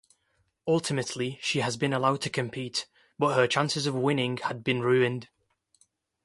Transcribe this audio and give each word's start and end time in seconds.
Ultimately 0.67 1.37
she 1.43 1.59
was 1.61 1.77
allowed 1.79 2.21
to 2.21 2.31
compete, 2.31 2.87
but 3.19 3.35
her 3.35 3.45
chances 3.45 3.85
of 3.85 3.93
winning 3.93 4.37
had 4.37 4.63
been 4.63 4.81
ruined. 4.81 5.29